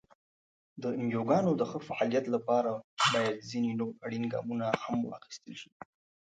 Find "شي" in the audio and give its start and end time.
5.61-5.71